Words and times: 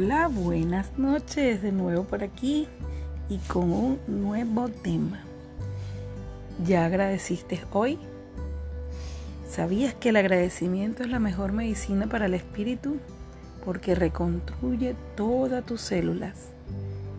Hola, 0.00 0.28
buenas 0.28 0.96
noches 0.96 1.60
de 1.60 1.72
nuevo 1.72 2.04
por 2.04 2.22
aquí 2.22 2.68
y 3.28 3.38
con 3.38 3.72
un 3.72 3.98
nuevo 4.06 4.68
tema. 4.68 5.24
¿Ya 6.64 6.84
agradeciste 6.84 7.60
hoy? 7.72 7.98
¿Sabías 9.50 9.94
que 9.94 10.10
el 10.10 10.16
agradecimiento 10.16 11.02
es 11.02 11.08
la 11.08 11.18
mejor 11.18 11.50
medicina 11.50 12.06
para 12.06 12.26
el 12.26 12.34
espíritu? 12.34 12.98
Porque 13.64 13.96
reconstruye 13.96 14.94
todas 15.16 15.66
tus 15.66 15.80
células 15.80 16.50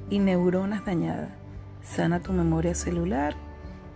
y 0.09 0.19
neuronas 0.19 0.85
dañadas, 0.85 1.31
sana 1.83 2.21
tu 2.21 2.31
memoria 2.31 2.75
celular 2.75 3.35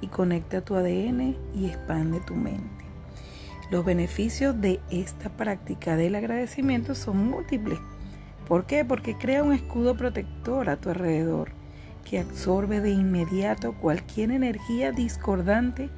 y 0.01 0.07
conecta 0.07 0.59
tu 0.59 0.75
ADN 0.75 1.37
y 1.55 1.67
expande 1.67 2.19
tu 2.19 2.35
mente. 2.35 2.83
Los 3.71 3.85
beneficios 3.85 4.59
de 4.59 4.81
esta 4.91 5.29
práctica 5.29 5.95
del 5.95 6.15
agradecimiento 6.15 6.95
son 6.95 7.29
múltiples 7.29 7.79
¿Por 8.47 8.65
qué? 8.65 8.83
Porque 8.83 9.17
crea 9.17 9.43
un 9.43 9.53
escudo 9.53 9.95
protector 9.95 10.69
a 10.69 10.77
tu 10.77 10.89
alrededor 10.89 11.51
que 12.03 12.19
absorbe 12.19 12.81
de 12.81 12.91
inmediato 12.91 13.73
cualquier 13.73 14.31
energía 14.31 14.91
discordante 14.91 15.89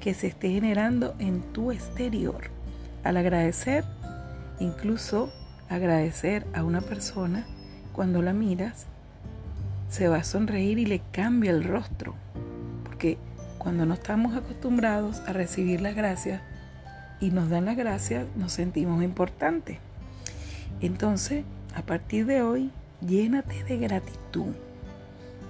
que 0.00 0.14
se 0.14 0.26
esté 0.26 0.50
generando 0.50 1.14
en 1.18 1.40
tu 1.52 1.72
exterior. 1.72 2.50
Al 3.02 3.16
agradecer, 3.16 3.84
incluso 4.60 5.32
agradecer 5.68 6.46
a 6.54 6.62
una 6.62 6.80
persona, 6.80 7.46
cuando 7.92 8.20
la 8.20 8.32
miras, 8.32 8.86
se 9.88 10.08
va 10.08 10.18
a 10.18 10.24
sonreír 10.24 10.78
y 10.78 10.86
le 10.86 11.00
cambia 11.12 11.50
el 11.50 11.64
rostro. 11.64 12.14
Porque 12.84 13.18
cuando 13.58 13.86
no 13.86 13.94
estamos 13.94 14.36
acostumbrados 14.36 15.20
a 15.26 15.32
recibir 15.32 15.80
las 15.80 15.96
gracias 15.96 16.42
y 17.20 17.30
nos 17.30 17.48
dan 17.48 17.64
las 17.64 17.76
gracias, 17.76 18.26
nos 18.36 18.52
sentimos 18.52 19.02
importantes. 19.02 19.78
Entonces, 20.80 21.44
a 21.76 21.82
partir 21.82 22.24
de 22.24 22.42
hoy, 22.42 22.70
llénate 23.06 23.62
de 23.64 23.76
gratitud 23.76 24.54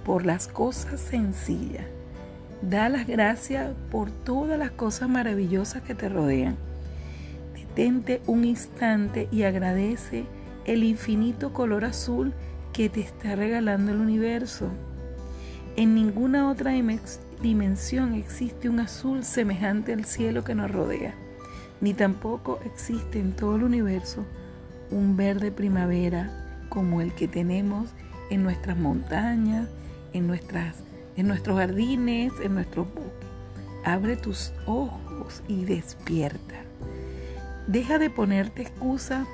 por 0.03 0.25
las 0.25 0.49
cosas 0.49 0.99
sencillas. 0.99 1.85
Da 2.61 2.89
las 2.89 3.07
gracias 3.07 3.73
por 3.89 4.11
todas 4.11 4.59
las 4.59 4.71
cosas 4.71 5.07
maravillosas 5.07 5.83
que 5.83 5.95
te 5.95 6.09
rodean. 6.09 6.57
Detente 7.53 8.21
un 8.27 8.43
instante 8.43 9.29
y 9.31 9.43
agradece 9.43 10.25
el 10.65 10.83
infinito 10.83 11.53
color 11.53 11.85
azul 11.85 12.33
que 12.73 12.89
te 12.89 12.99
está 12.99 13.37
regalando 13.37 13.93
el 13.93 14.01
universo. 14.01 14.67
En 15.77 15.95
ninguna 15.95 16.51
otra 16.51 16.73
dimensión 17.41 18.15
existe 18.15 18.67
un 18.67 18.81
azul 18.81 19.23
semejante 19.23 19.93
al 19.93 20.03
cielo 20.03 20.43
que 20.43 20.55
nos 20.55 20.71
rodea, 20.71 21.15
ni 21.79 21.93
tampoco 21.93 22.59
existe 22.65 23.17
en 23.19 23.31
todo 23.31 23.55
el 23.55 23.63
universo 23.63 24.25
un 24.91 25.17
verde 25.17 25.51
primavera 25.51 26.31
como 26.69 27.01
el 27.01 27.13
que 27.13 27.27
tenemos 27.27 27.89
en 28.29 28.43
nuestras 28.43 28.77
montañas, 28.77 29.67
en, 30.13 30.27
nuestras, 30.27 30.75
en 31.15 31.27
nuestros 31.27 31.57
jardines, 31.57 32.33
en 32.43 32.53
nuestro 32.53 32.85
bosques. 32.85 33.27
Abre 33.83 34.17
tus 34.17 34.53
ojos 34.65 35.43
y 35.47 35.65
despierta. 35.65 36.55
Deja 37.67 37.99
de 37.99 38.09
ponerte 38.09 38.61
excusa, 38.61 39.25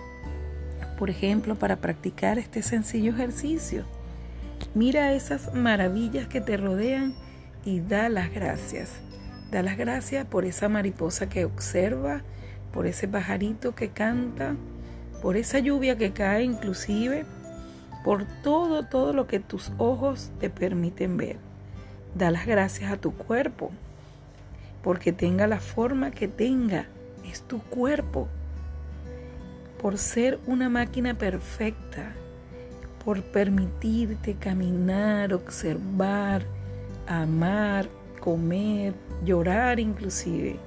por 0.98 1.10
ejemplo, 1.10 1.56
para 1.56 1.78
practicar 1.78 2.38
este 2.38 2.62
sencillo 2.62 3.12
ejercicio. 3.12 3.84
Mira 4.76 5.14
esas 5.14 5.54
maravillas 5.54 6.28
que 6.28 6.42
te 6.42 6.58
rodean 6.58 7.14
y 7.66 7.80
da 7.80 8.10
las 8.10 8.32
gracias. 8.32 8.92
Da 9.52 9.62
las 9.62 9.78
gracias 9.78 10.26
por 10.26 10.46
esa 10.46 10.70
mariposa 10.70 11.30
que 11.30 11.46
observa, 11.46 12.22
por 12.72 12.88
ese 12.88 13.08
pajarito 13.08 13.76
que 13.76 13.90
canta, 13.90 14.56
por 15.24 15.38
esa 15.38 15.60
lluvia 15.60 15.98
que 15.98 16.12
cae 16.12 16.44
inclusive, 16.44 17.24
por 18.04 18.26
todo, 18.44 18.84
todo 18.84 19.14
lo 19.14 19.26
que 19.26 19.40
tus 19.40 19.72
ojos 19.78 20.32
te 20.42 20.50
permiten 20.50 21.16
ver. 21.16 21.38
Da 22.14 22.30
las 22.30 22.46
gracias 22.46 22.92
a 22.92 22.98
tu 22.98 23.14
cuerpo, 23.14 23.72
porque 24.84 25.14
tenga 25.14 25.48
la 25.48 25.62
forma 25.62 26.12
que 26.12 26.28
tenga, 26.28 26.88
es 27.26 27.42
tu 27.42 27.62
cuerpo, 27.62 28.28
por 29.82 29.98
ser 29.98 30.42
una 30.46 30.68
máquina 30.68 31.14
perfecta, 31.14 32.12
por 33.06 33.24
permitirte 33.24 34.36
caminar, 34.36 35.34
observar, 35.34 36.44
amar, 37.08 37.88
comer, 38.20 38.94
llorar 39.24 39.80
inclusive. 39.80 40.60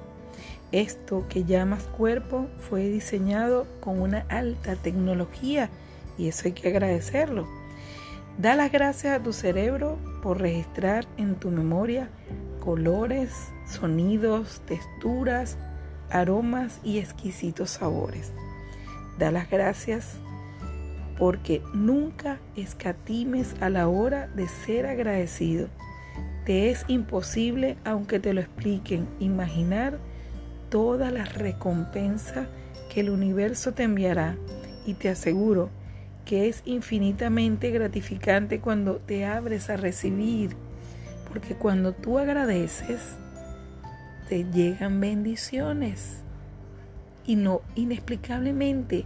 Esto 0.72 1.26
que 1.28 1.44
llamas 1.44 1.84
cuerpo 1.84 2.48
fue 2.58 2.88
diseñado 2.88 3.66
con 3.80 4.00
una 4.00 4.26
alta 4.28 4.74
tecnología 4.76 5.70
y 6.18 6.28
eso 6.28 6.46
hay 6.46 6.52
que 6.52 6.68
agradecerlo. 6.68 7.46
Da 8.38 8.54
las 8.54 8.72
gracias 8.72 9.18
a 9.18 9.22
tu 9.22 9.32
cerebro 9.32 9.98
por 10.22 10.40
registrar 10.40 11.06
en 11.16 11.36
tu 11.36 11.50
memoria 11.50 12.10
colores, 12.60 13.32
sonidos, 13.66 14.60
texturas, 14.66 15.56
aromas 16.10 16.80
y 16.82 16.98
exquisitos 16.98 17.70
sabores. 17.70 18.32
Da 19.18 19.30
las 19.30 19.48
gracias 19.48 20.16
porque 21.16 21.62
nunca 21.72 22.38
escatimes 22.56 23.54
a 23.60 23.70
la 23.70 23.88
hora 23.88 24.26
de 24.28 24.48
ser 24.48 24.86
agradecido. 24.86 25.68
Te 26.44 26.70
es 26.70 26.84
imposible, 26.88 27.76
aunque 27.84 28.20
te 28.20 28.34
lo 28.34 28.40
expliquen, 28.40 29.08
imaginar 29.18 29.98
toda 30.68 31.10
la 31.10 31.24
recompensa 31.24 32.46
que 32.92 33.00
el 33.00 33.10
universo 33.10 33.72
te 33.72 33.84
enviará. 33.84 34.36
Y 34.86 34.94
te 34.94 35.08
aseguro 35.08 35.70
que 36.24 36.48
es 36.48 36.62
infinitamente 36.64 37.70
gratificante 37.70 38.60
cuando 38.60 38.96
te 38.96 39.24
abres 39.24 39.70
a 39.70 39.76
recibir, 39.76 40.56
porque 41.28 41.54
cuando 41.54 41.92
tú 41.92 42.18
agradeces, 42.18 43.16
te 44.28 44.44
llegan 44.44 45.00
bendiciones. 45.00 46.22
Y 47.26 47.36
no 47.36 47.62
inexplicablemente 47.74 49.04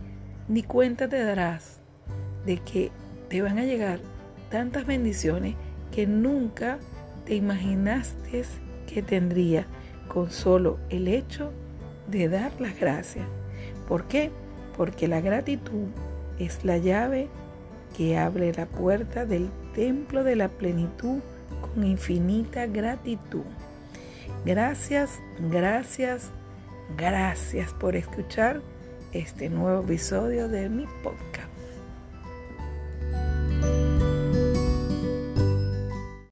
ni 0.49 0.63
cuenta 0.63 1.09
te 1.09 1.23
darás 1.23 1.81
de 2.45 2.59
que 2.59 2.91
te 3.29 3.41
van 3.43 3.59
a 3.59 3.65
llegar 3.65 4.01
tantas 4.51 4.87
bendiciones 4.87 5.55
que 5.93 6.07
nunca 6.07 6.79
te 7.25 7.35
imaginaste 7.35 8.45
que 8.87 9.03
tendría 9.03 9.67
con 10.13 10.31
solo 10.31 10.79
el 10.91 11.09
hecho 11.09 11.53
de 12.09 12.29
dar 12.29 12.53
las 12.61 12.79
gracias. 12.79 13.27
¿Por 13.87 14.05
qué? 14.05 14.31
Porque 14.77 15.09
la 15.09 15.21
gratitud 15.21 15.87
es 16.39 16.65
la 16.65 16.79
llave 16.79 17.29
que 17.97 18.19
abre 18.19 18.53
la 18.53 18.67
puerta 18.67 19.25
del 19.25 19.51
templo 19.75 20.25
de 20.25 20.37
la 20.37 20.49
plenitud 20.49 21.21
con 21.61 21.85
infinita 21.85 22.67
gratitud. 22.67 23.45
Gracias, 24.45 25.21
gracias, 25.51 26.31
gracias 26.97 27.73
por 27.75 27.95
escuchar 27.95 28.63
este 29.13 29.49
nuevo 29.51 29.83
episodio 29.83 30.49
de 30.49 30.69
mi 30.69 30.87
podcast. 31.03 31.50